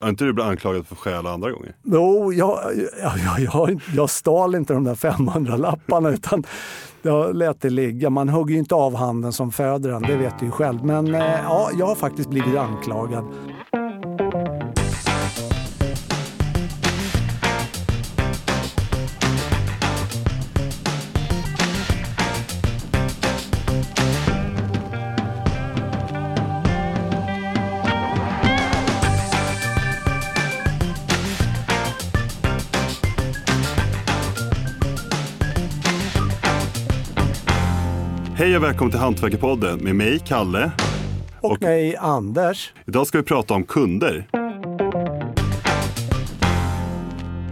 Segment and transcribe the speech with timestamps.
[0.00, 1.74] Har inte du blivit anklagad för att stjäla andra gånger?
[1.82, 2.58] Jo, jag,
[3.02, 6.44] jag, jag, jag, jag stal inte de där 500-lapparna utan
[7.02, 8.10] jag lät det ligga.
[8.10, 10.84] Man hugger ju inte av handen som föder den, det vet du ju själv.
[10.84, 13.24] Men eh, ja, jag har faktiskt blivit anklagad.
[38.66, 40.70] Välkommen till Hantverkarpodden med mig, Kalle.
[41.40, 42.72] Och, Och- mig, Anders.
[42.86, 44.28] Idag ska vi prata om kunder.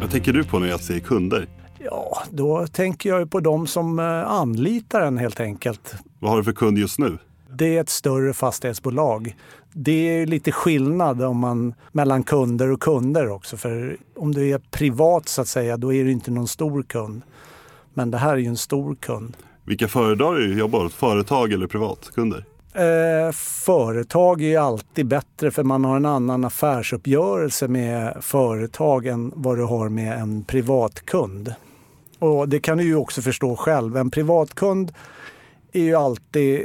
[0.00, 1.46] Vad tänker du på när jag säger kunder?
[1.78, 5.94] Ja, då tänker jag på de som eh, anlitar en helt enkelt.
[6.18, 7.18] Vad har du för kund just nu?
[7.50, 9.36] Det är ett större fastighetsbolag.
[9.72, 13.56] Det är lite skillnad om man, mellan kunder och kunder också.
[13.56, 17.22] För om du är privat så att säga, då är du inte någon stor kund.
[17.94, 19.36] Men det här är ju en stor kund.
[19.64, 20.92] Vilka föredrar du jobbar åt?
[20.92, 22.44] Företag eller privatkunder?
[22.74, 29.32] Eh, företag är ju alltid bättre för man har en annan affärsuppgörelse med företag än
[29.34, 31.54] vad du har med en privatkund.
[32.18, 33.96] Och det kan du ju också förstå själv.
[33.96, 34.92] En privatkund
[35.72, 36.60] är ju alltid,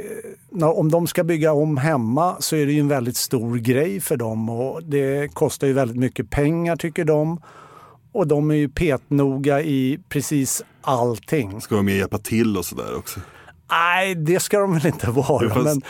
[0.60, 4.00] eh, om de ska bygga om hemma så är det ju en väldigt stor grej
[4.00, 7.40] för dem och det kostar ju väldigt mycket pengar tycker de.
[8.12, 11.60] Och de är ju petnoga i precis allting.
[11.60, 13.20] Ska med och hjälpa till och sådär också?
[13.70, 15.44] Nej, det ska de väl inte vara.
[15.56, 15.82] Jo, men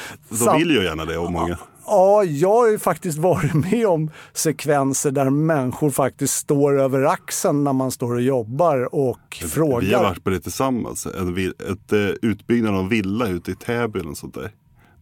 [0.47, 1.59] de vill ju gärna det och många.
[1.87, 7.65] Ja, jag har ju faktiskt varit med om sekvenser där människor faktiskt står över axeln
[7.65, 10.03] när man står och jobbar och Vi har frågar.
[10.03, 11.07] varit på det tillsammans.
[11.07, 14.51] En, vi- ett, eh, utbyggnad av en villa ute i Täby eller sånt där.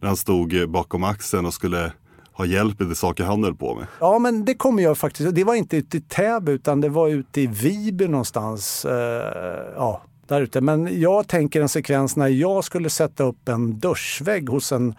[0.01, 1.91] När han stod eh, bakom axeln och skulle
[2.39, 3.87] ha hjälp med de saker han höll på med.
[3.99, 5.35] Ja, men det kommer jag faktiskt.
[5.35, 8.85] Det var inte ute i Täby utan det var ute i Viby någonstans.
[8.85, 10.61] Eh, ja, där ute.
[10.61, 14.95] Men jag tänker en sekvens när jag skulle sätta upp en duschvägg hos en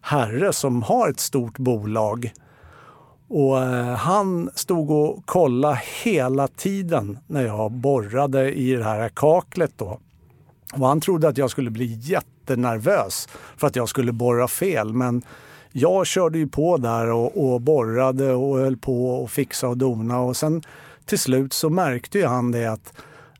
[0.00, 2.32] herre som har ett stort bolag.
[3.28, 9.72] Och eh, han stod och kollade hela tiden när jag borrade i det här kaklet
[9.76, 10.00] då.
[10.72, 14.92] Och han trodde att jag skulle bli jättenervös för att jag skulle borra fel.
[14.92, 15.22] Men
[15.78, 20.20] jag körde ju på där och, och borrade och höll på och fixa och dona.
[20.20, 20.62] Och sen
[21.04, 22.92] till slut så märkte ju han det att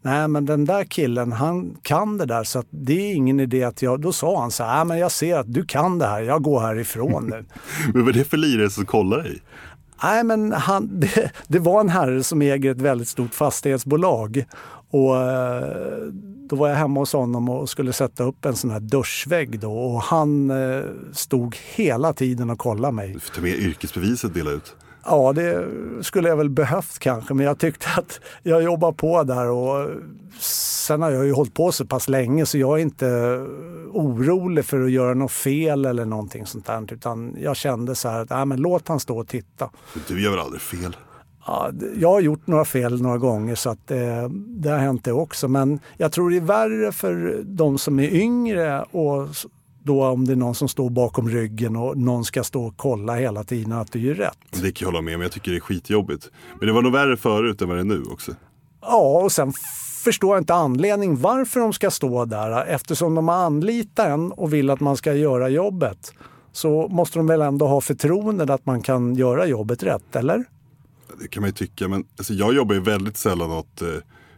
[0.02, 3.64] Nej, men den där killen, han kan det där så att det är ingen idé
[3.64, 4.00] att jag...
[4.00, 6.42] Då sa han så här, "Nej, men jag ser att du kan det här, jag
[6.42, 7.44] går härifrån nu.
[7.94, 9.42] Men vad är det för lirare som kollar dig?
[10.02, 14.44] Nej, men han, det, det var en herre som äger ett väldigt stort fastighetsbolag.
[14.90, 16.12] Och eh,
[16.48, 19.72] då var jag hemma hos honom och skulle sätta upp en sån här duschvägg då.
[19.72, 23.12] Och han eh, stod hela tiden och kollade mig.
[23.12, 24.76] Du får ta med yrkesbeviset dela ut.
[25.04, 25.68] Ja, det
[26.02, 29.90] skulle jag väl behövt kanske, men jag tyckte att jag jobbar på där och
[30.40, 33.06] sen har jag ju hållit på så pass länge så jag är inte
[33.92, 36.92] orolig för att göra något fel eller någonting sånt där.
[36.92, 39.70] Utan jag kände så här att nej, men låt han stå och titta.
[40.08, 40.96] Du gör väl aldrig fel?
[41.46, 45.12] Ja, jag har gjort några fel några gånger så att eh, det har hänt det
[45.12, 45.48] också.
[45.48, 49.28] Men jag tror det är värre för de som är yngre och
[49.82, 53.14] då om det är någon som står bakom ryggen och någon ska stå och kolla
[53.14, 54.38] hela tiden att du gör rätt.
[54.50, 56.30] Det kan jag hålla med om, jag tycker det är skitjobbigt.
[56.58, 58.32] Men det var nog värre förut än vad det är nu också.
[58.80, 59.52] Ja, och sen
[60.04, 62.64] förstår jag inte anledning varför de ska stå där.
[62.66, 66.12] Eftersom de har anlitat en och vill att man ska göra jobbet
[66.52, 70.44] så måste de väl ändå ha förtroendet att man kan göra jobbet rätt, eller?
[71.20, 73.88] Det kan man ju tycka, men alltså, jag jobbar ju väldigt sällan åt eh,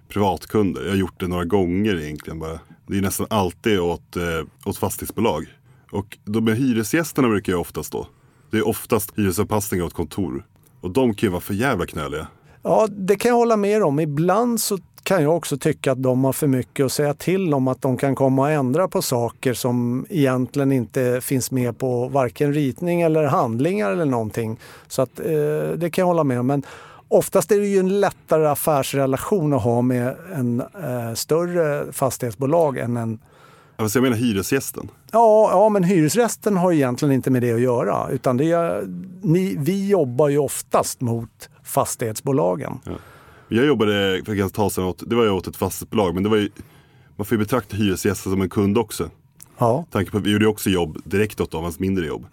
[0.08, 0.82] privatkunder.
[0.82, 2.60] Jag har gjort det några gånger egentligen bara.
[2.86, 4.22] Det är nästan alltid åt, eh,
[4.64, 5.46] åt fastighetsbolag.
[5.90, 8.06] Och de med hyresgästerna brukar jag oftast då.
[8.50, 10.46] Det är oftast hyresanpassningar åt kontor.
[10.80, 12.26] Och de kan ju vara för jävla knöliga.
[12.62, 14.00] Ja, det kan jag hålla med om.
[14.00, 14.78] Ibland så
[15.08, 17.68] kan jag också tycka att de har för mycket att säga till om.
[17.68, 22.54] Att de kan komma och ändra på saker som egentligen inte finns med på varken
[22.54, 24.58] ritning eller handlingar eller någonting.
[24.88, 25.26] Så att, eh,
[25.76, 26.46] det kan jag hålla med om.
[26.46, 26.62] Men
[27.08, 32.96] oftast är det ju en lättare affärsrelation att ha med en eh, större fastighetsbolag än
[32.96, 33.18] en
[33.76, 34.90] Alltså jag menar hyresgästen.
[35.12, 38.08] Ja, ja, men hyresrätten har egentligen inte med det att göra.
[38.10, 38.84] Utan det är,
[39.22, 42.80] ni, vi jobbar ju oftast mot fastighetsbolagen.
[43.48, 46.28] Jag jobbade för ganska tag sedan åt, det var jag åt ett fastighetsbolag, men det
[46.28, 46.48] var ju,
[47.16, 49.10] man får ju betrakta hyresgästen som en kund också.
[49.58, 49.86] Ja.
[49.90, 52.26] Tanke på att vi gjorde också jobb direkt åt dem, hans mindre jobb.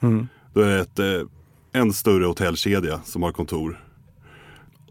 [0.53, 1.27] Då är det ett, eh,
[1.71, 3.83] en större hotellkedja som har kontor.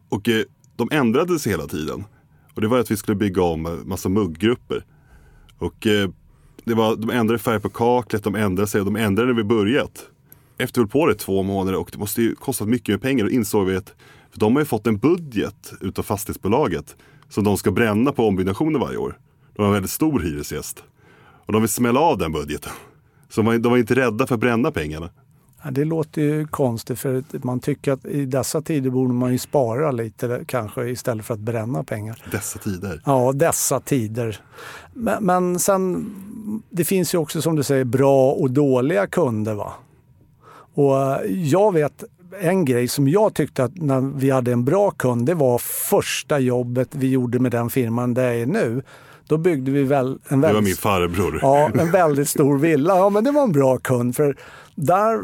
[0.08, 0.44] Och eh,
[0.76, 2.04] de ändrade sig hela tiden.
[2.54, 4.84] Och det var att vi skulle bygga om eh, massa mugggrupper.
[5.58, 5.86] Och
[6.64, 9.44] det var, de ändrade färg på kaklet, de ändrade sig och de ändrade när vi
[9.44, 10.06] börjat.
[10.58, 13.24] Efter vi på det två månader och det måste ju kostat mycket mer pengar.
[13.24, 13.94] Då insåg vi att
[14.34, 16.96] För de har ju fått en budget utav fastighetsbolaget
[17.28, 19.18] som de ska bränna på ombyggnationer varje år.
[19.56, 20.84] De har en väldigt stor hyresgäst.
[21.46, 22.72] Och de vill smälla av den budgeten.
[23.28, 25.10] Så de var, inte rädda för att bränna pengarna.
[25.64, 29.38] Ja, det låter ju konstigt för man tycker att i dessa tider borde man ju
[29.38, 32.22] spara lite kanske istället för att bränna pengar.
[32.30, 33.02] Dessa tider.
[33.06, 34.40] Ja, dessa tider.
[34.92, 36.14] Men, men sen,
[36.70, 39.54] det finns ju också som du säger bra och dåliga kunder.
[39.54, 39.72] va?
[40.74, 42.04] Och jag vet
[42.40, 46.38] en grej som jag tyckte att när vi hade en bra kund, det var första
[46.38, 48.82] jobbet vi gjorde med den firman där jag är nu.
[49.26, 51.38] Då byggde vi väl en väldigt, Det var min farbror.
[51.42, 52.96] Ja, en väldigt stor villa.
[52.96, 54.16] Ja, men det var en bra kund.
[54.16, 54.36] För
[54.74, 55.20] där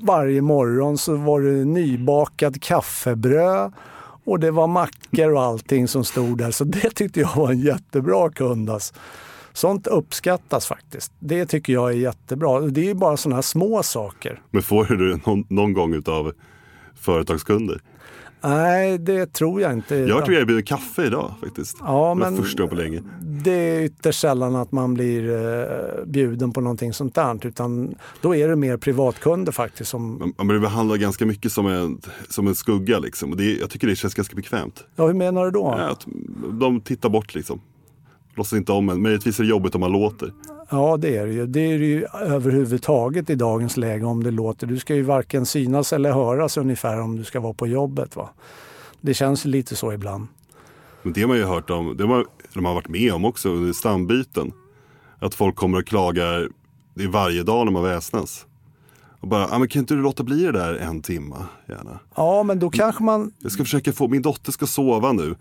[0.00, 3.72] varje morgon så var det nybakad kaffebröd
[4.24, 6.50] och det var mackor och allting som stod där.
[6.50, 8.70] Så det tyckte jag var en jättebra kund.
[8.70, 8.94] Alltså.
[9.52, 11.12] Sånt uppskattas faktiskt.
[11.18, 12.60] Det tycker jag är jättebra.
[12.60, 14.40] Det är bara sådana här små saker.
[14.50, 16.32] Men får du någon, någon gång utav
[17.02, 17.80] företagskunder?
[18.44, 19.96] Nej, det tror jag inte.
[19.96, 21.76] Jag har varit erbjuden kaffe idag faktiskt.
[21.80, 23.02] Ja, men första på länge.
[23.20, 27.46] det är ytterst sällan att man blir eh, bjuden på någonting sånt där.
[27.46, 29.90] Utan då är det mer privatkunder faktiskt.
[29.90, 33.30] Som, Man, man blir behandlad ganska mycket som en, som en skugga liksom.
[33.30, 34.84] Och det, jag tycker det känns ganska bekvämt.
[34.96, 35.74] ja, hur menar du då?
[35.78, 36.06] Ja, att
[36.60, 37.60] de tittar bort liksom.
[38.34, 39.02] Låtsas inte om en.
[39.02, 40.32] Möjligtvis är det jobbigt om man låter.
[40.70, 41.46] Ja, det är det ju.
[41.46, 44.66] Det är det ju överhuvudtaget i dagens läge om det låter.
[44.66, 48.16] Du ska ju varken synas eller höras ungefär om du ska vara på jobbet.
[48.16, 48.28] Va?
[49.00, 50.26] Det känns lite så ibland.
[51.02, 52.24] Men det har man ju hört om, det har man,
[52.54, 54.52] de har varit med om också under stambyten.
[55.18, 56.48] Att folk kommer och klagar,
[56.94, 58.46] det är varje dag när man väsnas.
[59.20, 61.98] Och bara, ah, men kan inte du låta bli det där en timma gärna?
[62.14, 63.32] Ja, men då kanske man...
[63.38, 65.34] Jag ska försöka få, min dotter ska sova nu.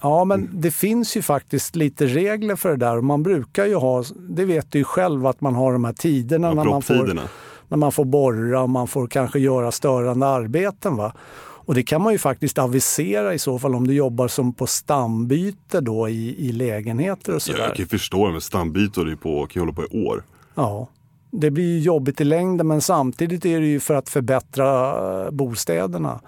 [0.00, 3.00] Ja, men det finns ju faktiskt lite regler för det där.
[3.00, 6.48] Man brukar ju ha, det vet du ju själv, att man har de här tiderna
[6.48, 7.20] Ja, när, man får,
[7.68, 10.96] när man får borra och man får kanske göra störande arbeten.
[10.96, 11.12] Va?
[11.38, 14.66] Och det kan man ju faktiskt avisera i så fall om du jobbar som på
[14.66, 17.58] stambyte då i, i lägenheter och Ja, sådär.
[17.58, 20.22] jag kan förstå det, men stambytor är på, kan ju hålla på i år.
[20.54, 20.88] Ja,
[21.30, 24.90] det blir ju jobbigt i längden men samtidigt är det ju för att förbättra
[25.24, 26.20] eh, bostäderna.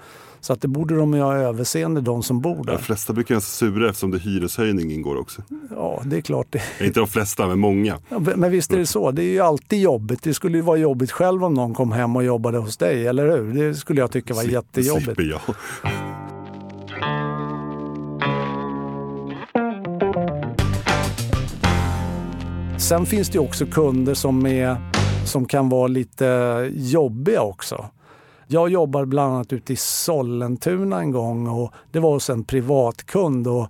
[0.48, 2.76] Så att det borde de ju ha överseende, de som bor De där.
[2.78, 5.42] flesta brukar vara sura eftersom det hyreshöjning ingår också.
[5.70, 6.46] Ja, det är klart.
[6.50, 6.84] Det.
[6.86, 7.98] Inte de flesta, men många.
[8.08, 9.10] Ja, Men visst är det så.
[9.10, 10.22] Det är ju alltid jobbigt.
[10.22, 13.30] Det skulle ju vara jobbigt själv om någon kom hem och jobbade hos dig, eller
[13.36, 13.54] hur?
[13.54, 15.20] Det skulle jag tycka var Slip- jättejobbigt.
[15.20, 15.40] jag.
[22.78, 24.76] Sen finns det ju också kunder som, är,
[25.24, 27.86] som kan vara lite jobbiga också.
[28.50, 33.48] Jag jobbar bland annat ute i Sollentuna en gång och det var hos en privatkund.
[33.48, 33.68] Och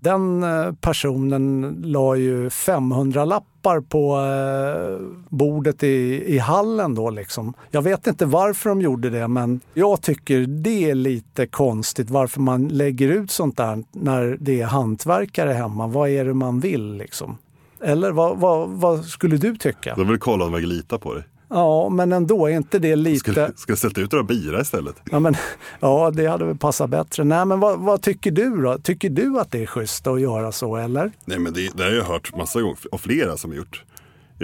[0.00, 7.54] den eh, personen la ju 500 lappar på eh, bordet i, i hallen då liksom.
[7.70, 12.40] Jag vet inte varför de gjorde det men jag tycker det är lite konstigt varför
[12.40, 15.86] man lägger ut sånt där när det är hantverkare hemma.
[15.86, 17.38] Vad är det man vill liksom?
[17.80, 19.94] Eller vad, vad, vad skulle du tycka?
[19.94, 21.24] De vill kolla om jag litar på dig.
[21.52, 23.52] Ja, men ändå, är inte det lite...
[23.56, 24.96] Ska jag sätta ut några bira istället?
[25.10, 25.34] Ja, men,
[25.80, 27.24] ja, det hade väl passat bättre.
[27.24, 28.78] Nej, men vad, vad tycker du då?
[28.78, 31.12] Tycker du att det är schysst att göra så, eller?
[31.24, 33.84] Nej men det, det har jag hört massa gånger av flera som har gjort.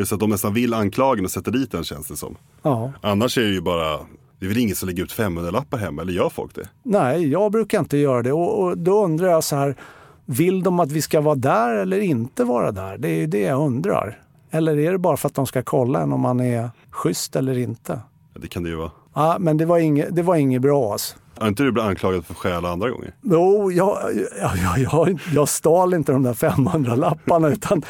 [0.04, 2.36] Så att de nästan vill anklaga och sätter dit den känns det som.
[2.62, 2.92] Ja.
[3.00, 3.96] Annars är det ju bara,
[4.38, 6.68] det är väl ingen som lägger ut 500 lappar hemma eller gör folk det?
[6.82, 8.32] Nej, jag brukar inte göra det.
[8.32, 9.76] Och, och då undrar jag så här,
[10.24, 12.98] vill de att vi ska vara där eller inte vara där?
[12.98, 14.18] Det är ju det jag undrar.
[14.50, 17.58] Eller är det bara för att de ska kolla en om man är schysst eller
[17.58, 18.00] inte?
[18.34, 18.90] Det kan det ju vara.
[19.14, 21.16] Ja, men det var inget, det var inget bra alltså.
[21.38, 23.14] Har inte du blivit anklagad för stjäl andra gånger?
[23.22, 23.98] Jo, jag,
[24.40, 27.82] jag, jag, jag, jag stal inte de där 500-lapparna utan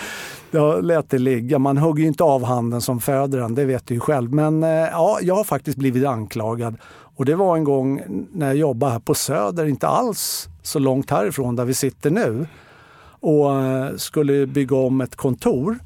[0.51, 1.59] jag lät det ligga.
[1.59, 4.35] Man hugger ju inte av handen som föder den, det vet du ju själv.
[4.35, 6.77] Men eh, ja, jag har faktiskt blivit anklagad.
[7.17, 11.11] Och det var en gång när jag jobbade här på Söder, inte alls så långt
[11.11, 12.47] härifrån där vi sitter nu.
[13.21, 15.79] Och eh, skulle bygga om ett kontor.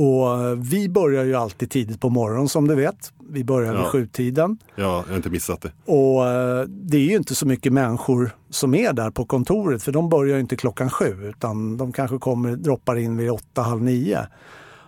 [0.00, 3.12] Och vi börjar ju alltid tidigt på morgonen som du vet.
[3.30, 3.84] Vi börjar vid Ja.
[3.84, 4.58] sjutiden.
[4.76, 5.72] Ja, jag har inte missat det.
[5.92, 9.92] Och eh, det är ju inte så mycket människor som är där på kontoret för
[9.92, 13.82] de börjar ju inte klockan sju utan de kanske kommer, droppar in vid åtta, halv
[13.82, 14.26] nio.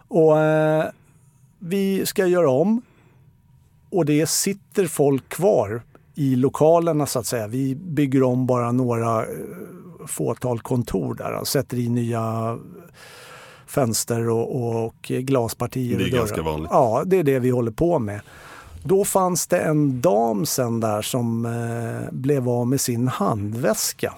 [0.09, 0.85] Och eh,
[1.59, 2.83] vi ska göra om
[3.90, 5.83] och det sitter folk kvar
[6.14, 7.47] i lokalerna så att säga.
[7.47, 9.28] Vi bygger om bara några eh,
[10.07, 12.59] fåtal kontor där och sätter i nya
[13.73, 15.99] fönster och, och glaspartier.
[15.99, 16.71] Det är och ganska vanligt.
[16.73, 18.21] Ja, det är det vi håller på med.
[18.85, 24.14] Då fanns det en dam sen där som eh, blev av med sin handväska.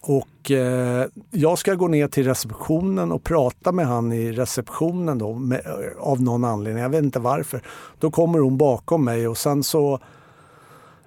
[0.00, 5.34] Och eh, jag ska gå ner till receptionen och prata med han i receptionen då
[5.34, 5.60] med,
[5.98, 6.82] av någon anledning.
[6.82, 7.62] Jag vet inte varför.
[7.98, 9.94] Då kommer hon bakom mig och sen så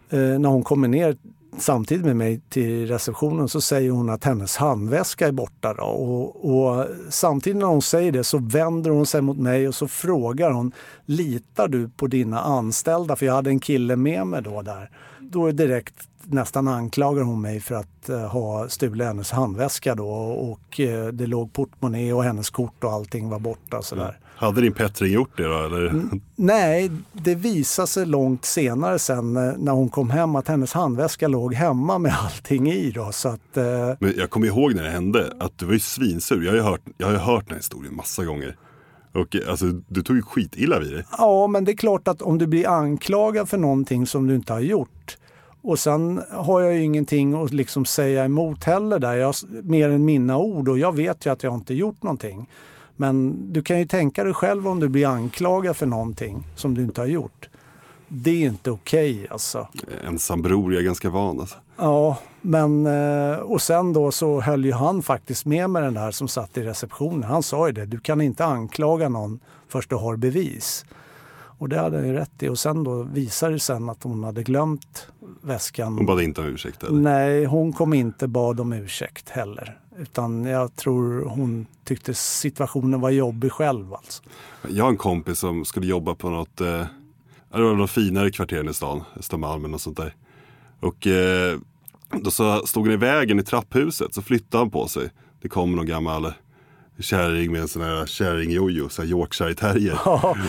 [0.10, 1.18] eh, när hon kommer ner
[1.60, 5.74] samtidigt med mig till receptionen så säger hon att hennes handväska är borta.
[5.74, 5.84] Då.
[5.84, 9.88] Och, och, samtidigt när hon säger det så vänder hon sig mot mig och så
[9.88, 10.72] frågar hon
[11.06, 13.16] Litar du på dina anställda?
[13.16, 14.90] För jag hade en kille med mig då där.
[15.34, 20.10] Då direkt nästan anklagar hon mig för att uh, ha stulit hennes handväska då
[20.52, 23.82] och uh, det låg portmonnä och hennes kort och allting var borta.
[23.82, 24.04] Sådär.
[24.04, 24.16] Mm.
[24.36, 25.66] Hade din Petring gjort det då?
[25.66, 26.04] Eller?
[26.36, 31.28] Nej, det visade sig långt senare sen eh, när hon kom hem att hennes handväska
[31.28, 32.92] låg hemma med allting i.
[32.92, 33.64] Då, så att, eh...
[34.00, 36.44] Men jag kommer ihåg när det hände att du var ju svinsur.
[36.44, 38.56] Jag har ju hört, jag har hört den här historien massa gånger.
[39.14, 41.06] Och alltså, du tog ju skitilla vid det.
[41.18, 44.54] Ja, men det är klart att om du blir anklagad för någonting som du inte
[44.54, 45.18] har gjort
[45.64, 49.14] och sen har jag ju ingenting att liksom säga emot heller där.
[49.14, 52.50] Jag, mer än mina ord och jag vet ju att jag inte gjort någonting.
[52.96, 56.84] Men du kan ju tänka dig själv om du blir anklagad för någonting som du
[56.84, 57.50] inte har gjort.
[58.08, 59.68] Det är inte okej okay, alltså.
[60.08, 61.56] Ensambror, jag är ganska van alltså.
[61.78, 66.12] Ja, men eh, och sen då så höll ju han faktiskt med mig den där
[66.12, 67.24] som satt i receptionen.
[67.24, 70.86] Han sa ju det, du kan inte anklaga någon först du har bevis.
[71.64, 72.50] Och det hade han ju rätt i.
[72.50, 75.08] Och sen då visade det sen att hon hade glömt
[75.42, 75.94] väskan.
[75.98, 76.84] Hon bad inte om ursäkt?
[76.84, 77.00] Eller?
[77.00, 79.80] Nej, hon kom inte bad om ursäkt heller.
[79.98, 83.94] Utan jag tror hon tyckte situationen var jobbig själv.
[83.94, 84.24] Alltså.
[84.70, 86.86] Jag har en kompis som skulle jobba på något, eh,
[87.54, 90.16] det var något finare kvarter i stan, Östermalm och sånt där.
[90.80, 91.60] Och eh,
[92.12, 95.10] då så stod han i vägen i trapphuset så flyttade han på sig.
[95.42, 96.34] Det kom någon gammal
[97.00, 100.00] kärring med en sån här kärringjojo, så här Yorkshire terrier.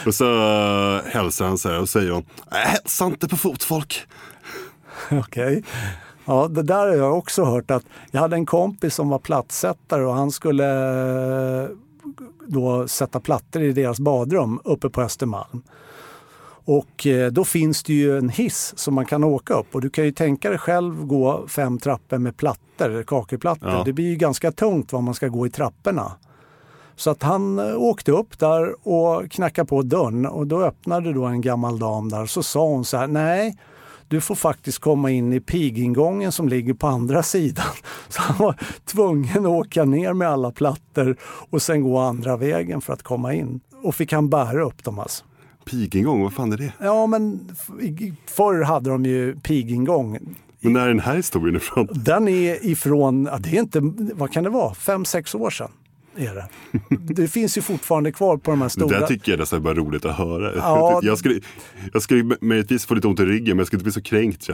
[0.06, 4.02] Och så uh, hälsar han så här och säger hon, hälsa inte på fotfolk.
[5.10, 5.18] Okej.
[5.18, 5.62] Okay.
[6.24, 10.04] Ja, det där har jag också hört att jag hade en kompis som var plattsättare
[10.04, 10.66] och han skulle
[11.62, 11.68] eh,
[12.46, 15.62] då sätta plattor i deras badrum uppe på Östermalm.
[16.66, 19.90] Och eh, då finns det ju en hiss som man kan åka upp och du
[19.90, 23.70] kan ju tänka dig själv gå fem trappor med plattor, kakelplattor.
[23.70, 23.82] Ja.
[23.84, 26.12] Det blir ju ganska tungt vad man ska gå i trapporna.
[26.96, 31.24] Så att han eh, åkte upp där och knackade på dörren och då öppnade då
[31.24, 33.56] en gammal dam där och så sa hon så här, nej
[34.08, 37.66] du får faktiskt komma in i pigingången som ligger på andra sidan.
[38.08, 41.16] Så han var tvungen att åka ner med alla plattor
[41.50, 43.60] och sen gå andra vägen för att komma in.
[43.82, 45.24] Och fick han bära upp dem alltså.
[45.70, 46.72] Pigingång, vad fan är det?
[46.80, 47.50] Ja, men
[48.26, 50.18] förr hade de ju pigingång.
[50.60, 51.88] Men när är den här historien ifrån?
[51.90, 53.80] Den är ifrån, ja, det är inte,
[54.14, 55.70] vad kan det vara, fem, sex år sedan
[56.16, 56.48] är det.
[57.14, 58.88] Det finns ju fortfarande kvar på de här stora.
[58.88, 60.52] Det där tycker jag nästan är bara roligt att höra.
[60.56, 61.40] Ja, jag, skulle,
[61.92, 64.48] jag skulle möjligtvis få lite ont i ryggen men jag skulle inte bli så kränkt.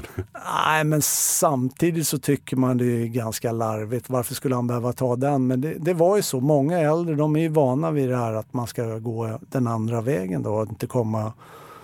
[0.67, 4.11] Nej, men samtidigt så tycker man det är ganska larvigt.
[4.11, 5.47] Varför skulle han behöva ta den?
[5.47, 6.41] Men det, det var ju så.
[6.41, 10.01] Många äldre de är ju vana vid det här att man ska gå den andra
[10.01, 11.33] vägen då och inte komma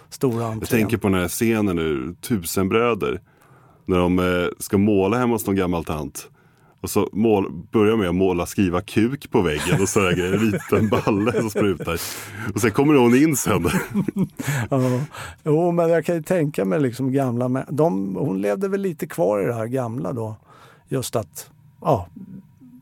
[0.08, 0.58] stora entrén.
[0.60, 3.20] Jag tänker på den här scenen nu, Tusenbröder.
[3.84, 6.28] När de eh, ska måla hemma hos någon gammal tant.
[6.86, 10.32] Och så mål, börjar med att måla, skriva kuk på väggen och sådär grejer.
[10.32, 12.00] En liten balle som sprutar.
[12.54, 13.68] Och sen kommer hon in sen.
[14.70, 14.80] ja.
[15.44, 19.42] Jo, men jag kan ju tänka mig liksom gamla de, Hon levde väl lite kvar
[19.42, 20.36] i det här gamla då.
[20.88, 21.50] Just att
[21.80, 22.08] ja,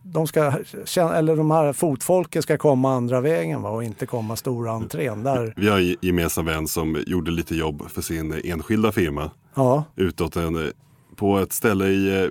[0.03, 0.53] de ska,
[0.99, 5.23] eller de här fotfolket ska komma andra vägen va, och inte komma stora entrén.
[5.23, 5.55] Där.
[5.57, 9.31] Vi har en gemensam vän som gjorde lite jobb för sin enskilda firma.
[9.55, 9.85] Ja.
[9.97, 10.73] Utåt en,
[11.17, 12.31] på ett ställe i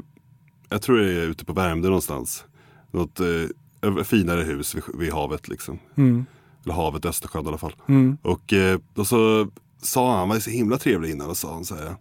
[0.73, 2.45] jag tror det är ute på Värmdö någonstans.
[2.91, 5.79] Något eh, finare hus vid, vid havet liksom.
[5.95, 6.25] Mm.
[6.63, 7.75] Eller havet, Östersjön i alla fall.
[7.87, 8.17] Mm.
[8.21, 9.47] Och eh, då så
[9.81, 11.95] sa han, han var så himla trevlig innan och sa han så här.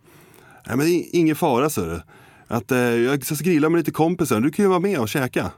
[0.67, 2.05] Nej men ingen fara så det.
[2.49, 5.51] Att eh, jag ska grilla med lite kompisar, du kan ju vara med och käka.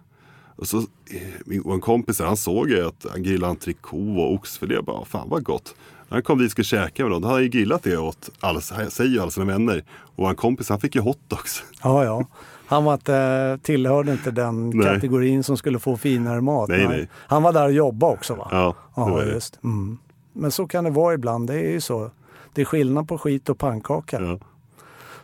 [0.57, 4.83] Och så, eh, en kompis han såg ju att han grillade entrecote och oxfilé.
[4.83, 5.75] Bara, fan vad gott.
[6.09, 7.97] När han kom dit och skulle käka med dem, då hade han ju grillat det
[7.97, 9.85] åt alla, säger alla sina vänner.
[10.17, 11.63] Och en kompis han fick ju hotdogs.
[11.83, 12.27] Ja, ja.
[12.67, 14.95] Han var inte, tillhörde inte den nej.
[14.95, 16.69] kategorin som skulle få finare mat.
[16.69, 17.09] Nej, nej.
[17.15, 18.49] Han var där och jobbade också va?
[18.51, 19.65] Ja, ja just.
[19.65, 19.99] Mm.
[20.33, 22.11] Men så kan det vara ibland, det är ju så.
[22.53, 24.21] Det är skillnad på skit och pannkaka.
[24.21, 24.39] Ja.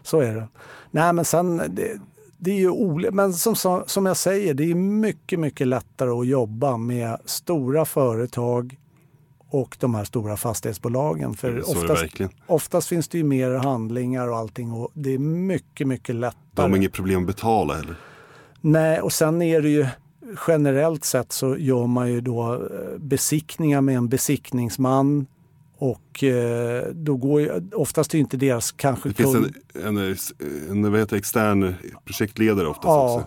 [0.03, 0.49] Så är det.
[0.91, 2.01] Nej men sen, det,
[2.37, 6.27] det är ju olika, men som, som jag säger, det är mycket, mycket lättare att
[6.27, 8.77] jobba med stora företag
[9.51, 11.35] och de här stora fastighetsbolagen.
[11.35, 12.05] För oftast,
[12.47, 16.41] oftast, finns det ju mer handlingar och allting och det är mycket, mycket lättare.
[16.55, 17.97] De har inget problem att betala heller?
[18.61, 19.87] Nej, och sen är det ju
[20.47, 25.27] generellt sett så gör man ju då eh, besiktningar med en besiktningsman
[25.79, 29.09] och eh, då går ju, oftast är inte deras kanske...
[29.09, 30.17] Det finns en, en,
[30.71, 33.27] en vad heter, extern projektledare oftast ja, också.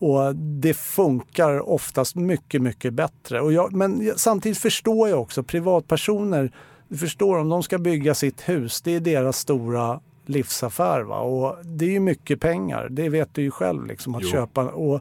[0.00, 3.40] Och det funkar oftast mycket, mycket bättre.
[3.40, 6.52] Och jag, men samtidigt förstår jag också privatpersoner.
[6.88, 11.00] Du förstår om de ska bygga sitt hus, det är deras stora livsaffär.
[11.00, 11.20] Va?
[11.20, 13.86] Och det är ju mycket pengar, det vet du ju själv.
[13.86, 14.28] Liksom, att Jo.
[14.28, 14.68] köpa.
[14.68, 15.00] Och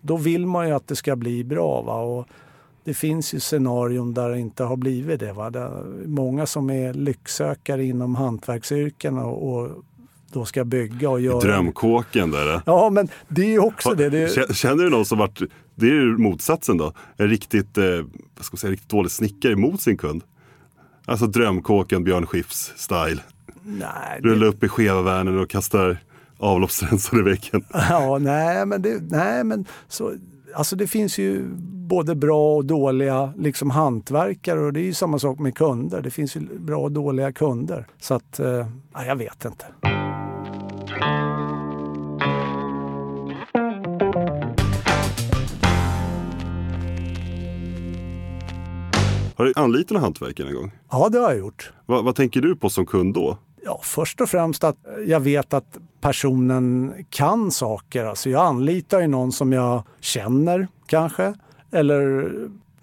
[0.00, 1.82] då vill man ju att det ska bli bra.
[1.82, 2.00] Va?
[2.00, 2.26] Och
[2.84, 5.32] det finns ju scenarion där det inte har blivit det.
[5.32, 5.50] Va?
[5.50, 5.70] Det
[6.06, 9.70] många som är lycksökare inom hantverksyrken och, och
[10.34, 11.40] då ska bygga och göra.
[11.40, 12.60] Drömkåken där.
[12.66, 14.10] Ja, men det är ju också det.
[14.10, 15.40] det är, Kä- Känner du någon som varit,
[15.74, 17.84] det är ju motsatsen då, en riktigt, eh,
[18.36, 20.22] vad ska man säga, riktigt dålig snickare mot sin kund?
[21.06, 23.20] Alltså drömkåken Björn Skifs style.
[23.62, 25.98] nej, det, Rulla upp i skeva värnen och kastar
[26.38, 27.64] avloppsrensare i väggen.
[27.90, 30.12] Ja, nej, men, det, nej, men så,
[30.54, 31.44] alltså det finns ju
[31.88, 36.02] både bra och dåliga liksom hantverkare och det är ju samma sak med kunder.
[36.02, 37.86] Det finns ju bra och dåliga kunder.
[38.00, 39.64] Så att, eh, ja, jag vet inte.
[49.36, 50.72] Har du anlitat en hantverkare en gång?
[50.90, 51.72] Ja, det har jag gjort.
[51.86, 53.38] Vad, vad tänker du på som kund då?
[53.64, 58.04] Ja, först och främst att jag vet att personen kan saker.
[58.04, 61.34] Alltså jag anlitar ju någon som jag känner kanske.
[61.72, 62.32] Eller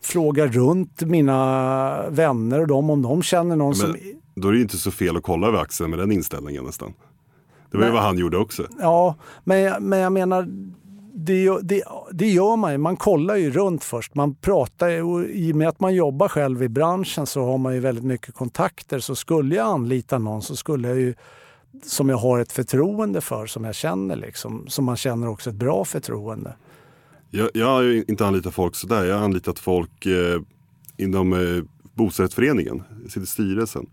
[0.01, 3.91] frågar runt mina vänner och dem om de känner någon som...
[3.91, 3.99] Men,
[4.35, 6.93] då är det ju inte så fel att kolla över axeln med den inställningen nästan.
[7.71, 8.67] Det var ju vad han gjorde också.
[8.79, 10.47] Ja, men, men jag menar,
[11.13, 12.77] det, gör- det, det gör man ju.
[12.77, 14.15] Man kollar ju runt först.
[14.15, 17.57] Man pratar ju, och i och med att man jobbar själv i branschen så har
[17.57, 18.99] man ju väldigt mycket kontakter.
[18.99, 21.13] Så skulle jag anlita någon så skulle jag ju,
[21.83, 25.55] som jag har ett förtroende för, som jag känner liksom, som man känner också ett
[25.55, 26.55] bra förtroende.
[27.29, 29.05] Jag, jag har ju inte anlitat folk sådär.
[29.05, 30.41] Jag har anlitat folk eh,
[30.97, 31.63] inom eh,
[31.93, 32.83] bostadsrättsföreningen.
[33.03, 33.85] Jag sitter i styrelsen.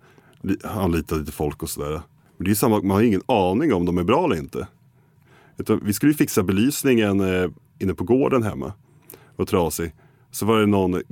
[0.65, 2.01] Anlitat lite folk och sådär.
[2.39, 4.67] Men det är samma, man har ingen aning om de är bra eller inte.
[5.57, 8.73] Utan vi skulle ju fixa belysningen eh, inne på gården hemma.
[9.37, 9.95] Var trasig.
[10.31, 11.03] Så var det någon,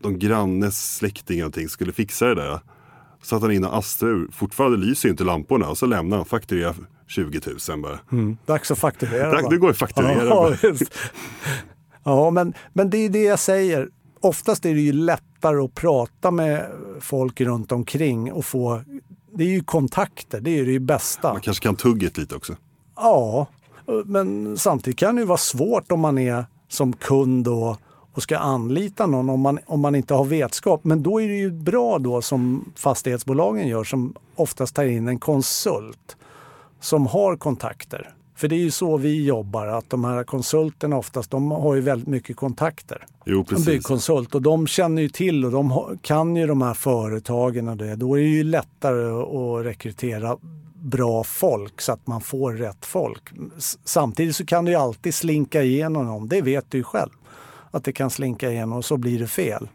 [0.00, 2.60] någon grannes släkting eller någonting skulle fixa det där.
[3.20, 4.28] Så satt han in och astrade ur.
[4.32, 5.68] Fortfarande lyser ju inte lamporna.
[5.68, 6.74] Och så lämnar han fakturera
[7.06, 7.98] 20 000 bara.
[8.46, 9.42] Dags att fakturera.
[9.42, 9.48] Va?
[9.48, 10.24] det går att fakturera.
[10.24, 10.56] Ja,
[12.04, 13.88] ja men, men det är det jag säger.
[14.20, 16.66] Oftast är det ju lättare att prata med
[17.00, 18.82] folk runt omkring och få...
[19.36, 21.32] Det är ju kontakter, det är det bästa.
[21.32, 22.56] Man kanske kan tugget lite också.
[22.96, 23.46] Ja,
[24.04, 27.76] men samtidigt kan det ju vara svårt om man är som kund och,
[28.12, 30.84] och ska anlita någon om man, om man inte har vetskap.
[30.84, 35.18] Men då är det ju bra då som fastighetsbolagen gör som oftast tar in en
[35.18, 36.16] konsult
[36.80, 38.15] som har kontakter.
[38.36, 41.80] För det är ju så vi jobbar, att de här konsulterna oftast de har ju
[41.80, 43.06] väldigt mycket kontakter.
[43.24, 43.66] Jo, En precis.
[43.66, 47.96] byggkonsult och de känner ju till och de kan ju de här företagen och det.
[47.96, 50.36] Då är det ju lättare att rekrytera
[50.74, 53.22] bra folk så att man får rätt folk.
[53.84, 57.10] Samtidigt så kan det ju alltid slinka igenom någon, det vet du ju själv.
[57.70, 59.68] Att det kan slinka igenom och så blir det fel.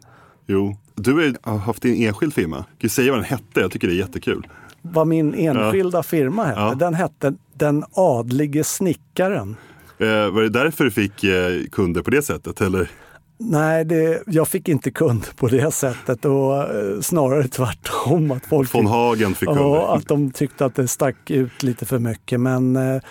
[0.46, 0.76] Jo.
[0.94, 2.56] Du har haft din enskild firma.
[2.56, 3.60] Kan du säga vad den hette?
[3.60, 4.46] Jag tycker det är jättekul.
[4.82, 6.74] Vad min enskilda firma hette, Ja.
[6.74, 9.56] den hette Den adlige snickaren.
[9.98, 12.60] Eh, var det därför du fick eh, kunder på det sättet?
[12.60, 12.90] Eller?
[13.38, 18.30] Nej, det, jag fick inte kund på det sättet och eh, snarare tvärtom.
[18.30, 19.62] Att folk Von Hagen fick kunder?
[19.64, 22.40] Ja, att de tyckte att det stack ut lite för mycket.
[22.40, 23.02] Men eh,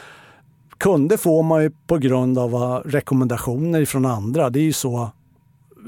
[0.77, 4.49] kunder får man ju på grund av eh, rekommendationer från andra.
[4.49, 5.09] Det är ju så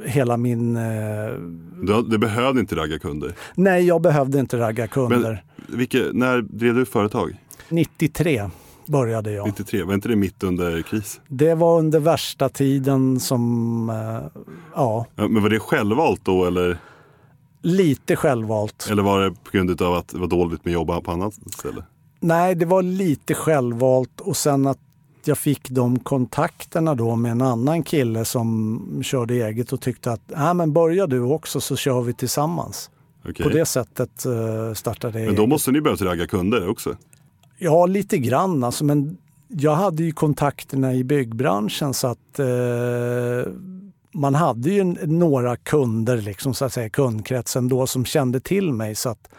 [0.05, 0.75] hela min...
[0.77, 1.33] Eh,
[1.81, 3.33] Du, du behövde inte ragga kunder.
[3.55, 5.43] nej, jag behövde inte ragga kunder.
[5.67, 7.38] Vilke, när drev du företag?
[7.69, 8.49] 93
[8.86, 9.47] började jag.
[9.47, 9.84] 93?
[9.84, 11.21] Var inte det mitt under kris?
[11.28, 13.89] Det var under värsta tiden som...
[13.89, 14.41] Eh,
[14.76, 16.78] ja, men var det självvalt då eller,
[17.62, 18.88] lite självvalt.
[18.91, 21.84] eller var det på grund av att det var dåligt med jobb på annat ställe?
[22.19, 24.80] Nej, det var lite självvalt och sen att
[25.26, 30.32] jag fick de kontakterna då med en annan kille som körde eget och tyckte att
[30.32, 32.89] äh, men börja du också så kör vi tillsammans.
[33.29, 33.43] Okej.
[33.43, 36.97] På det sättet uh, startade jag Men då måste ni behövt ragga kunder också?
[37.57, 43.51] Ja, lite grann alltså, men jag hade ju kontakterna i byggbranschen så att eh,
[44.13, 48.95] man hade ju några kunder, liksom, så att säga, kundkretsen då som kände till mig.
[48.95, 49.29] Så att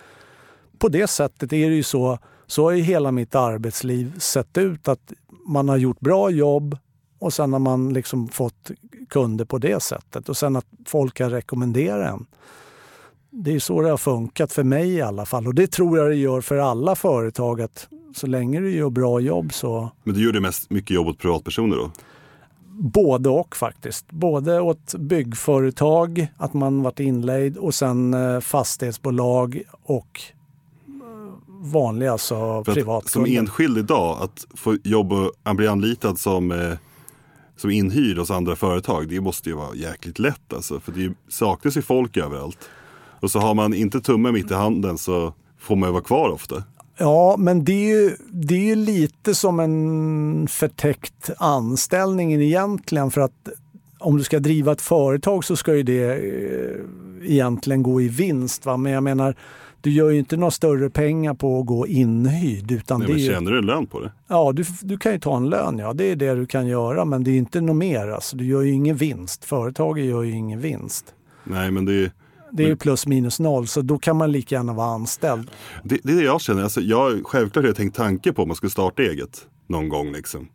[0.79, 4.88] på det sättet är det ju så, så har ju hela mitt arbetsliv sett ut
[4.88, 5.12] att
[5.47, 6.79] man har gjort bra jobb
[7.18, 8.70] och sen har man liksom fått
[9.09, 12.27] kunder på det sättet och sen att folk har rekommenderat en.
[13.37, 16.11] Det är så det har funkat för mig i alla fall och det tror jag
[16.11, 20.25] det gör för alla företag att så länge du gör bra jobb så Men du
[20.25, 21.90] gjorde mest mycket jobb åt privatpersoner då?
[22.79, 24.11] både och faktiskt.
[24.11, 30.20] Både åt byggföretag, att man varit inlejd och sen eh, fastighetsbolag och
[30.87, 30.92] eh,
[31.49, 33.38] vanliga alltså att, som privatkunder.
[33.38, 36.73] enskild idag, att få jobb och bli anlitad som, eh,
[37.57, 40.81] som inhyrd hos andra företag, det måste ju vara jäkligt lätt alltså.
[40.81, 42.68] För det saknas ju folk överallt.
[43.25, 46.29] Och så har man inte tummen mitt i handen så får man ju vara kvar
[46.29, 46.63] ofta.
[46.99, 53.21] Ja, men det är, ju, det är ju lite som en förtäckt anställning egentligen för
[53.21, 53.49] att
[53.99, 58.67] om du ska driva ett företag så ska ju det eh, egentligen gå i vinst.
[58.67, 58.77] Va?
[58.77, 59.37] Men jag menar,
[59.81, 62.71] du gör ju inte några större pengar på att gå inhyrd.
[62.71, 64.13] Utan Nej, det men ju, tjänar du en lön på det?
[64.29, 65.93] ja, du, du kan ju ta en lön, ja.
[65.93, 67.05] Det är det du kan göra.
[67.05, 68.09] Men det är inte något mer.
[68.09, 69.45] Alltså, du gör ju ingen vinst.
[69.45, 71.15] Företaget gör ju ingen vinst.
[71.45, 72.13] Nej, men det är,
[72.57, 75.51] Det är ju plus minus noll, så då kan man lika gärna vara anställd.
[75.83, 76.62] det, det är det jag känner.
[76.62, 80.12] Alltså, jag, självklart har jag tänkt tanke på om man skulle starta eget någon gång.
[80.12, 80.49] Liksom.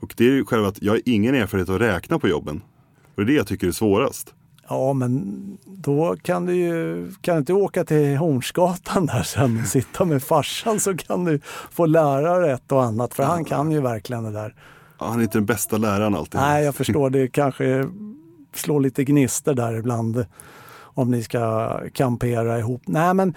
[0.00, 2.62] Och det är ju själva att jag har ingen erfarenhet att räkna på jobben.
[2.96, 4.34] Och det är det jag tycker är svårast.
[4.68, 5.22] Ja, men
[5.64, 10.22] då kan du ju kan du inte åka till Hornsgatan där sen och sitta med
[10.22, 11.40] farsan så kan du
[11.70, 13.14] få lära dig ett och annat.
[13.14, 14.54] För han kan ju verkligen det där.
[14.98, 16.40] Ja, han är inte den bästa läraren alltid.
[16.40, 17.10] Nej, jag förstår.
[17.10, 17.84] Det kanske
[18.54, 20.26] slår lite gnister där ibland
[20.96, 22.82] om ni ska kampera ihop.
[22.86, 23.34] Nej, men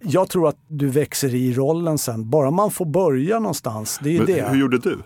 [0.00, 2.30] jag tror att du växer i rollen sen.
[2.30, 4.00] Bara man får börja någonstans.
[4.02, 4.48] Det är Men det.
[4.48, 4.98] hur gjorde du?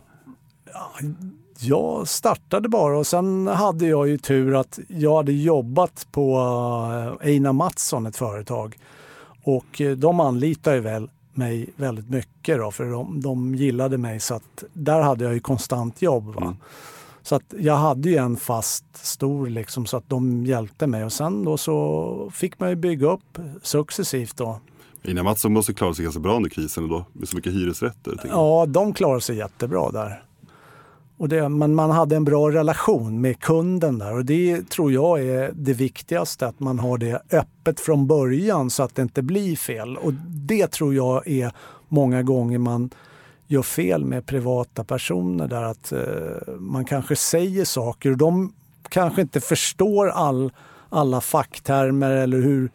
[1.59, 6.37] Jag startade bara och sen hade jag ju tur att jag hade jobbat på
[7.21, 8.79] eh, Einar Mattsson, ett företag.
[9.43, 14.21] Och eh, de anlitade ju väl mig väldigt mycket då, för de, de gillade mig
[14.21, 16.35] så att där hade jag ju konstant jobb.
[16.35, 16.43] Va?
[16.43, 16.57] Mm.
[17.23, 21.13] Så att jag hade ju en fast stor liksom så att de hjälpte mig och
[21.13, 24.61] sen då så fick man ju bygga upp successivt då.
[25.03, 28.21] Ina Mattsson måste klara sig ganska bra under krisen då, med så mycket hyresrätter.
[28.29, 30.23] Ja, de klarade sig jättebra där.
[31.17, 35.21] Och det, men man hade en bra relation med kunden där och det tror jag
[35.21, 39.57] är det viktigaste, att man har det öppet från början så att det inte blir
[39.57, 39.97] fel.
[39.97, 41.53] Och det tror jag är
[41.89, 42.91] många gånger man
[43.51, 48.53] gör fel med privata personer där att eh, man kanske säger saker och de
[48.89, 50.53] kanske inte förstår all,
[50.89, 52.71] alla facktermer eller hur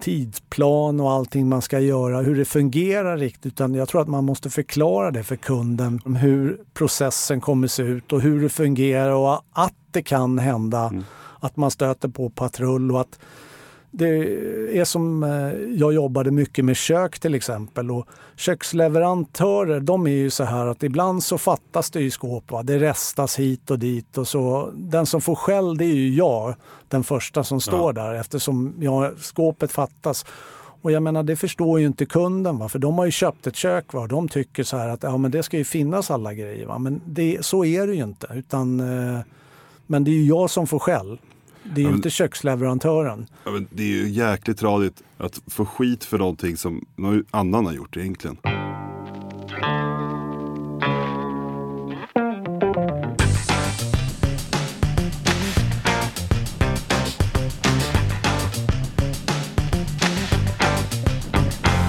[0.00, 3.46] tidsplan och allting man ska göra, hur det fungerar riktigt.
[3.46, 7.82] Utan jag tror att man måste förklara det för kunden, om hur processen kommer se
[7.82, 10.92] ut och hur det fungerar och att det kan hända
[11.40, 13.18] att man stöter på patrull och att
[13.90, 14.08] det
[14.78, 20.30] är som eh, jag jobbade mycket med kök till exempel och köksleverantörer de är ju
[20.30, 22.50] så här att ibland så fattas det i skåp.
[22.50, 22.62] Va?
[22.62, 24.70] Det restas hit och dit och så.
[24.74, 26.54] Den som får skäll det är ju jag,
[26.88, 30.26] den första som står där eftersom jag, skåpet fattas.
[30.82, 32.68] Och jag menar det förstår ju inte kunden va?
[32.68, 34.00] för de har ju köpt ett kök va?
[34.00, 36.66] och de tycker så här att ja, men det ska ju finnas alla grejer.
[36.66, 36.78] Va?
[36.78, 38.26] Men det, så är det ju inte.
[38.34, 39.20] Utan, eh,
[39.86, 41.18] men det är ju jag som får skäll.
[41.62, 43.26] Det är ju men- inte köksleverantören.
[43.44, 47.66] Ja, men det är ju jäkligt tradigt att få skit för någonting som någon annan
[47.66, 48.36] har gjort egentligen.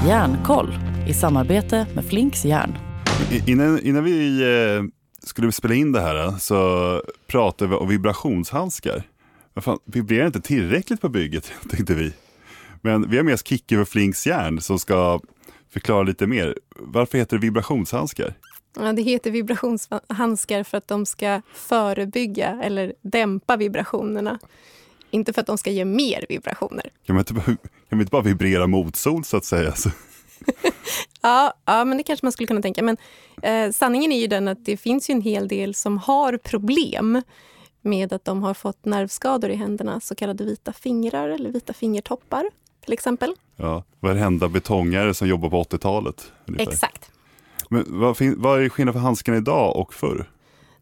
[0.07, 0.73] Järnkoll
[1.07, 2.77] i samarbete med Flinks Järn.
[3.47, 4.83] Innan, innan vi eh,
[5.23, 9.03] skulle spela in det här eh, så pratade vi om vibrationshandskar.
[9.53, 12.13] Vad fan, vibrerar inte tillräckligt på bygget, tänkte vi.
[12.81, 15.19] Men vi har med oss Kicki för Flinks järn som ska
[15.69, 16.57] förklara lite mer.
[16.75, 18.33] Varför heter det vibrationshandskar?
[18.79, 24.39] Ja, det heter vibrationshandskar för att de ska förebygga eller dämpa vibrationerna.
[25.11, 26.85] Inte för att de ska ge mer vibrationer.
[27.05, 27.57] Kan man inte, bara- kan
[27.89, 29.75] man inte bara vibrera motsol så att säga?
[29.75, 29.89] Så,
[31.21, 32.83] Ja, ja men det kanske man skulle kunna tänka.
[32.83, 32.97] Men
[33.41, 37.21] eh, sanningen är ju den att det finns ju en hel del som har problem
[37.81, 42.45] med att de har fått nervskador i händerna, så kallade vita fingrar eller vita fingertoppar
[42.83, 43.33] till exempel.
[43.55, 46.31] ja, varenda betongare som jobbar på 80-talet.
[46.45, 46.71] ungefär.
[46.71, 47.11] Exakt.
[47.69, 50.29] Men vad, vad är skillnaden för handskarna idag och förr?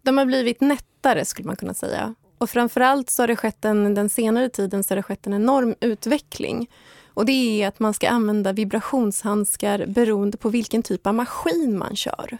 [0.02, 2.16] De har blivit nättare skulle man kunna säga.
[2.38, 5.34] Och framförallt så har det skett en, den senare tiden så har det skett en
[5.34, 6.70] enorm utveckling.
[7.14, 11.96] Och det är att man ska använda vibrationshandskar beroende på vilken typ av maskin man
[11.96, 12.38] kör.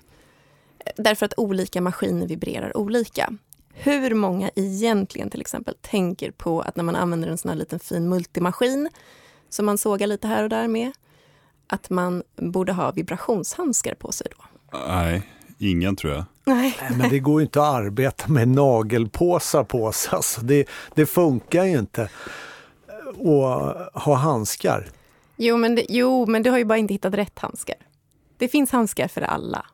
[0.96, 3.34] Därför att olika maskiner vibrerar olika.
[3.74, 7.80] Hur många egentligen till exempel tänker på att när man använder en sån här liten
[7.80, 8.90] fin multimaskin
[9.50, 10.92] som man sågar lite här och där med,
[11.68, 14.46] att man borde ha vibrationshandskar på sig då?
[14.88, 16.26] Nej, ingen tror jag.
[16.44, 16.78] Nej.
[16.82, 20.14] Nej, men det går ju inte att arbeta med nagelpåsar på sig.
[20.16, 22.10] Alltså det, det funkar ju inte.
[23.08, 24.90] att ha handskar.
[25.36, 27.76] Jo men, det, jo, men du har ju bara inte hittat rätt handskar.
[28.38, 29.66] Det finns handskar för alla.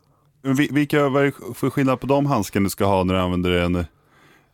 [0.54, 3.52] Vilka, vad är det för skillnad på de handskarna du ska ha när du använder
[3.52, 3.86] en,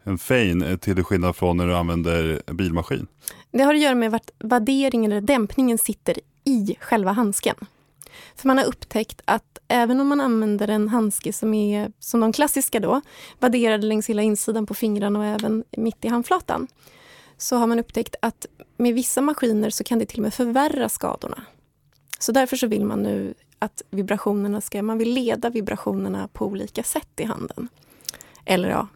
[0.04, 3.08] en fein eh, till skillnad från när du använder en bilmaskin?
[3.51, 7.56] Det har att göra med vart vadderingen eller dämpningen sitter i själva handsken.
[8.36, 12.34] För man har upptäckt att även om man använder en handske som är som de
[12.34, 13.01] klassiska då,
[13.39, 16.67] vadderade längs hela insidan på fingrarna och även mitt i handflatan,
[17.38, 18.45] så har man upptäckt att
[18.77, 21.41] med vissa maskiner så kan det till och med förvärra skadorna.
[22.19, 26.84] Så därför så vill man nu att vibrationerna ska, man vill leda vibrationerna på olika
[26.84, 27.67] sätt i handen.
[28.45, 28.88] Eller ja,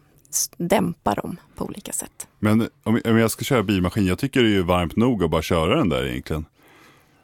[0.56, 2.28] dämpa dem på olika sätt.
[2.38, 5.76] Men om jag ska köra bilmaskin, jag tycker det är varmt nog att bara köra
[5.76, 6.44] den där egentligen.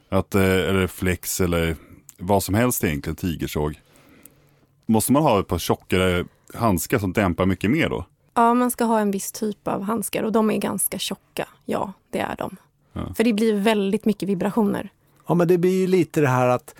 [0.08, 1.76] Att, eh, eller flex eller
[2.18, 3.80] vad som helst egentligen, tigersåg.
[4.86, 6.24] Måste man ha ett par tjockare
[6.54, 8.06] handskar som dämpar mycket mer då?
[8.34, 11.48] Ja, man ska ha en viss typ av handskar och de är ganska tjocka.
[11.64, 12.56] Ja, det är de.
[12.92, 13.14] Ja.
[13.14, 14.90] För det blir väldigt mycket vibrationer.
[15.26, 16.74] Ja, men det blir ju lite det här att,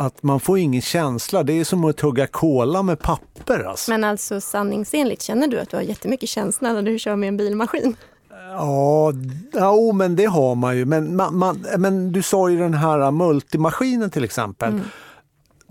[0.00, 1.42] att man får ingen känsla.
[1.42, 3.64] Det är som att tugga kola med papper.
[3.64, 3.90] Alltså.
[3.90, 7.36] Men alltså sanningsenligt, känner du att du har jättemycket känsla när du kör med en
[7.36, 7.96] bilmaskin?
[8.52, 9.12] Ja,
[9.52, 10.84] ja men det har man ju.
[10.84, 14.68] Men, man, man, men du sa ju den här multimaskinen till exempel.
[14.68, 14.84] Mm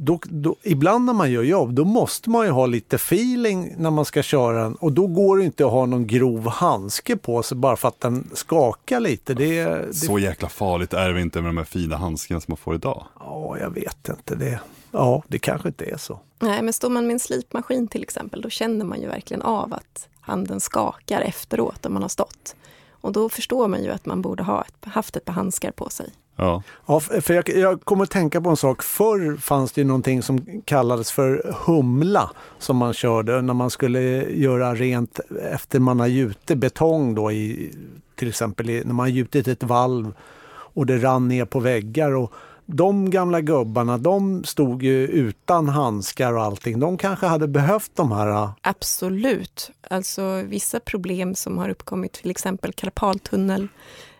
[0.01, 3.91] då, då, ibland när man gör jobb, då måste man ju ha lite feeling när
[3.91, 7.43] man ska köra den och då går det inte att ha någon grov handske på
[7.43, 9.33] sig bara för att den skakar lite.
[9.33, 9.93] Det, det...
[9.93, 13.05] Så jäkla farligt är det inte med de här fina handskarna som man får idag?
[13.19, 14.35] Ja, jag vet inte.
[14.35, 14.59] Det,
[14.91, 16.19] ja, det kanske inte är så.
[16.39, 19.73] Nej, men står man med en slipmaskin till exempel, då känner man ju verkligen av
[19.73, 22.55] att handen skakar efteråt om man har stått.
[23.01, 25.89] Och då förstår man ju att man borde ha ett, haft ett par handskar på
[25.89, 26.09] sig.
[26.39, 26.63] Ja.
[26.85, 28.83] ja för jag, jag kommer att tänka på en sak.
[28.83, 34.75] Förr fanns det någonting som kallades för humla som man körde när man skulle göra
[34.75, 35.19] rent
[35.51, 37.73] efter man har gjutit betong då i
[38.15, 40.13] till exempel i, när man har gjutit ett valv
[40.49, 42.15] och det rann ner på väggar.
[42.15, 42.33] Och
[42.65, 46.79] de gamla gubbarna, de stod ju utan handskar och allting.
[46.79, 48.49] De kanske hade behövt de här...
[48.61, 49.71] Absolut.
[49.89, 53.67] Alltså vissa problem som har uppkommit, till exempel karpaltunnel,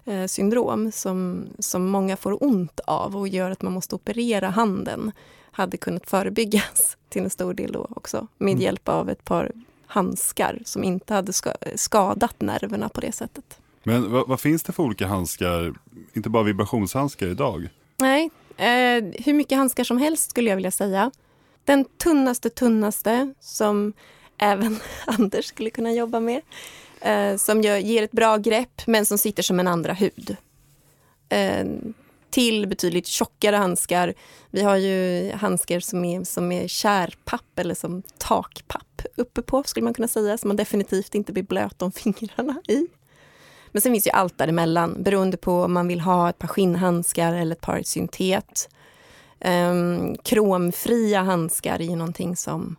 [0.09, 5.11] eh, syndrom som, som många får ont av och gör att man måste operera handen
[5.51, 8.63] hade kunnat förebyggas till en stor del då också med mm.
[8.63, 9.51] hjälp av ett par
[9.87, 11.33] handskar som inte hade
[11.75, 13.59] skadat nerverna på det sättet.
[13.83, 15.73] Men vad, vad finns det för olika handskar,
[16.13, 17.69] inte bara vibrationshandskar idag?
[17.97, 21.11] Nej, eh, hur mycket handskar som helst skulle jag vilja säga.
[21.65, 23.93] Den tunnaste, tunnaste som
[24.37, 26.41] även Anders skulle kunna jobba med
[27.01, 30.37] eh, som gör, ger ett bra grepp men som sitter som en andra hud.
[31.29, 31.65] Eh,
[32.29, 34.13] till betydligt tjockare handskar.
[34.49, 39.83] Vi har ju handskar som är, som är kärpapp eller som takpapp uppe på skulle
[39.83, 42.87] man kunna säga, som man definitivt inte blir blöt om fingrarna i.
[43.71, 47.33] Men sen finns ju allt däremellan beroende på om man vill ha ett par skinnhandskar
[47.33, 48.69] eller ett par syntet.
[49.45, 52.75] Um, kromfria handskar är ju någonting som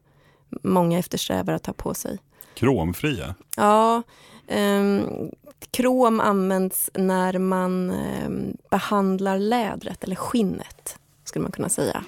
[0.63, 2.19] många eftersträvar att ta på sig.
[2.55, 3.35] Kromfria?
[3.57, 4.03] Ja.
[4.49, 5.31] Um,
[5.71, 12.05] krom används när man um, behandlar lädret eller skinnet, skulle man kunna säga.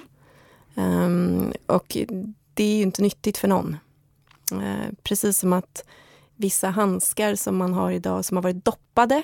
[0.75, 1.97] Um, och
[2.53, 3.77] det är ju inte nyttigt för någon.
[4.53, 5.85] Uh, precis som att
[6.35, 9.23] vissa handskar som man har idag som har varit doppade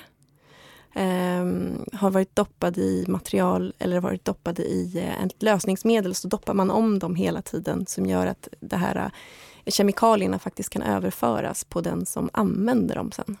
[0.94, 6.54] Um, har varit doppade i material eller varit doppade i uh, ett lösningsmedel så doppar
[6.54, 9.10] man om dem hela tiden som gör att det här
[9.70, 13.36] kemikalierna faktiskt kan överföras på den som använder dem sen.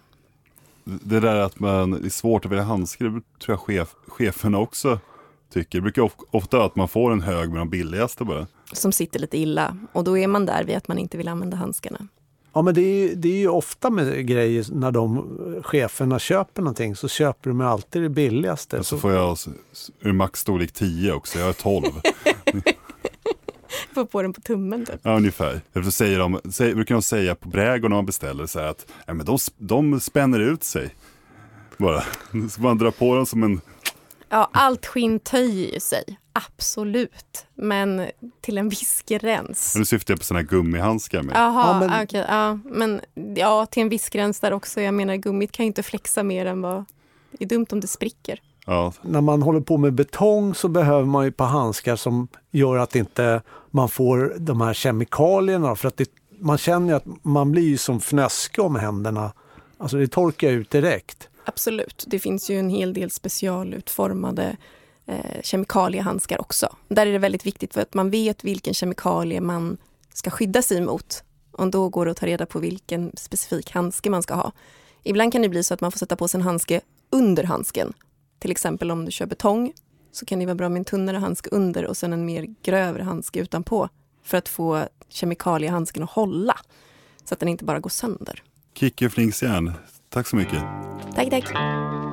[0.84, 4.58] Det där att man, det är svårt att välja handskar, det tror jag chef, cheferna
[4.58, 4.98] också
[5.52, 5.78] tycker.
[5.78, 8.46] Det brukar ofta att man får en hög med de billigaste bara.
[8.72, 11.56] Som sitter lite illa och då är man där vid att man inte vill använda
[11.56, 12.08] handskarna.
[12.52, 15.24] Ja men det är, det är ju ofta med grejer när de
[15.64, 18.78] cheferna köper någonting så köper de alltid det billigaste.
[18.78, 19.36] Och så får jag
[20.14, 21.84] max storlek 10 också, jag är 12.
[23.94, 25.00] Få på den på tummen typ.
[25.02, 25.60] Ja, ungefär.
[25.72, 28.86] Därför säger de, säger, brukar de säga på brädgården när man beställer så här att
[29.06, 30.94] ja, men de, de spänner ut sig.
[31.76, 32.02] Bara.
[32.50, 33.60] Så man drar på dem som en...
[34.28, 36.18] Ja, allt skinn töjer ju sig.
[36.32, 37.46] Absolut.
[37.54, 38.06] Men
[38.40, 39.74] till en viss gräns.
[39.76, 41.36] Nu syftar jag på sådana här gummihandskar med.
[41.36, 42.04] Jaha, ja, men...
[42.04, 43.00] Okay, ja, men
[43.36, 44.80] ja, till en viss gräns där också.
[44.80, 46.84] Jag menar, gummit kan ju inte flexa mer än vad...
[47.30, 48.40] Det är dumt om det spricker.
[48.66, 48.92] Ja.
[49.02, 52.76] När man håller på med betong så behöver man ju ett par handskar som gör
[52.76, 55.76] att inte man får de här kemikalierna.
[55.76, 59.32] För att det, man känner ju att man blir som fnöske om händerna.
[59.78, 61.28] Alltså det torkar ut direkt.
[61.44, 62.04] Absolut.
[62.06, 64.56] Det finns ju en hel del specialutformade
[65.06, 66.76] eh, kemikaliehandskar också.
[66.88, 69.76] Där är det väldigt viktigt för att man vet vilken kemikalie man
[70.14, 71.24] ska skydda sig mot.
[71.52, 74.52] Och då går det att ta reda på vilken specifik handske man ska ha.
[75.02, 77.92] Ibland kan det bli så att man får sätta på sig en handske under handsken
[78.40, 79.72] till exempel om du kör betong
[80.12, 83.02] så kan det vara bra med en tunnare handske under och sen en mer grövre
[83.02, 83.88] handske utanpå
[84.22, 86.56] för att få kemikaliehandsken att hålla
[87.24, 88.42] så att den inte bara går sönder.
[88.74, 89.72] Kicke Flinksjärn,
[90.08, 90.62] tack så mycket.
[91.14, 92.09] Tack, tack.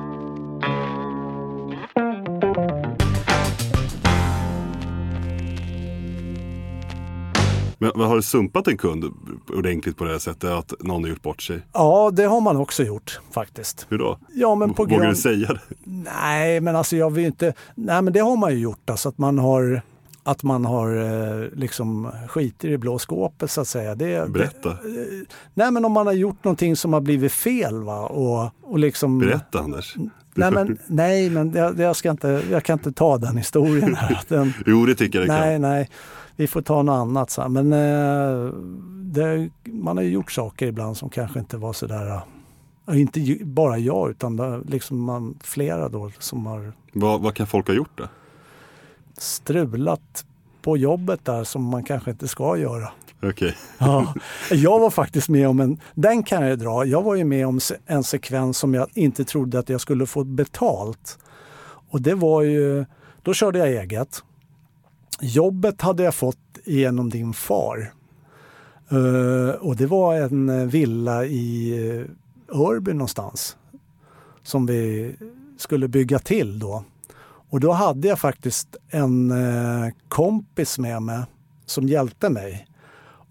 [7.78, 9.04] Men, men har du sumpat en kund
[9.48, 11.60] ordentligt på det här sättet att någon har gjort bort sig?
[11.72, 13.86] Ja, det har man också gjort faktiskt.
[13.88, 14.18] Hur då?
[14.34, 15.10] Ja, men på Vågar grund...
[15.10, 15.60] du säga det?
[15.84, 17.54] Nej, men alltså jag vill inte...
[17.74, 18.90] Nej, men det har man ju gjort.
[18.90, 19.82] Alltså att man har
[20.22, 23.94] att man har eh, liksom skiter i blå skåpet så att säga.
[23.94, 24.68] Det, Berätta.
[24.68, 28.78] Det, nej men om man har gjort någonting som har blivit fel va och, och
[28.78, 29.18] liksom...
[29.18, 29.94] Berätta Anders.
[30.34, 34.20] Nej men, nej, men jag, jag, ska inte, jag kan inte ta den historien här.
[34.28, 35.62] Den, Jo, det tycker jag nej, kan.
[35.62, 35.88] nej.
[36.38, 37.30] Vi får ta något annat.
[37.30, 37.42] Så.
[37.42, 37.48] här.
[37.48, 38.52] Men eh,
[39.02, 42.20] det, man har ju gjort saker ibland som kanske inte var sådär...
[42.88, 47.66] eh, Inte bara jag utan liksom man, flera då som har Vad, vad kan folk
[47.68, 48.04] ha gjort då?
[49.18, 50.24] strulat
[50.62, 52.88] på jobbet där som man kanske inte ska göra.
[53.22, 53.56] Okej.
[53.78, 54.14] Ja,
[54.50, 57.60] jag var faktiskt med om en, den kan jag dra, jag var ju med om
[57.86, 61.18] en sekvens som jag inte trodde att jag skulle få betalt.
[61.90, 62.84] Och det var ju,
[63.22, 64.22] då körde jag eget.
[65.20, 67.92] Jobbet hade jag fått genom din far.
[68.90, 71.70] Eh, och det var en eh, villa i
[72.50, 73.56] eh, Örby någonstans.
[74.42, 75.14] Som vi
[75.56, 76.84] skulle bygga till då.
[77.50, 79.32] Och då hade jag faktiskt en
[80.08, 81.22] kompis med mig
[81.66, 82.66] som hjälpte mig.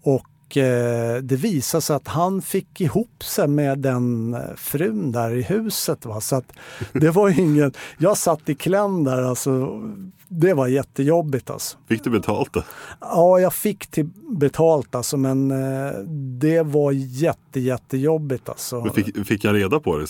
[0.02, 5.30] Och eh, det visade sig att han fick ihop sig med den eh, frun där
[5.30, 6.06] i huset.
[6.06, 6.20] Va?
[6.20, 6.52] Så att
[6.92, 7.72] det var ingen...
[7.98, 9.82] Jag satt i kläm där alltså.
[10.28, 11.78] Det var jättejobbigt alltså.
[11.88, 12.62] Fick du betalt då?
[13.00, 15.98] Ja, jag fick till betalt alltså, men eh,
[16.38, 18.80] det var jätte, jättejobbigt alltså.
[18.80, 20.06] Men Fick, fick jag reda på det,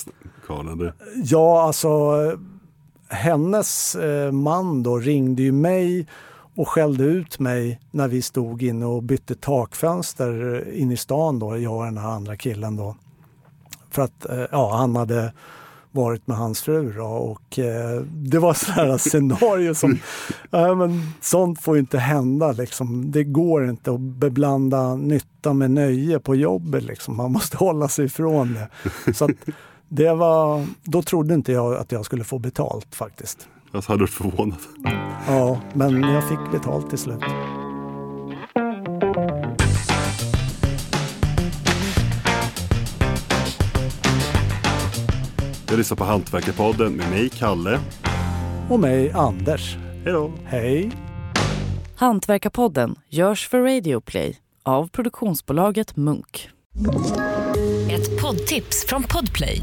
[0.47, 0.91] Karl?
[1.25, 2.15] Ja, alltså
[3.09, 6.07] hennes eh, man då ringde ju mig
[6.59, 11.39] och skällde ut mig när vi stod inne och bytte takfönster eh, in i stan
[11.39, 12.97] då, jag och den här andra killen då.
[13.91, 15.33] För att eh, ja, han hade
[15.91, 19.99] varit med hans fru då, och eh, det var sådana scenario som,
[20.51, 23.11] ja, men sånt får ju inte hända liksom.
[23.11, 27.17] Det går inte att beblanda nytta med nöje på jobbet liksom.
[27.17, 28.69] Man måste hålla sig ifrån det.
[29.15, 29.31] Så att,
[29.89, 33.49] det var, då trodde inte jag att jag skulle få betalt faktiskt.
[33.73, 34.59] Alltså, hade varit förvånad?
[35.27, 37.21] Ja, men jag fick betalt till slut.
[45.69, 47.81] Jag lyssnar på Hantverkarpodden med mig, Kalle.
[48.71, 49.77] Och mig, Anders.
[49.77, 50.33] Hej då!
[50.45, 50.93] Hej!
[51.97, 56.49] Hantverkarpodden görs för Radio Play av produktionsbolaget Munk.
[57.91, 59.63] Ett poddtips från Podplay.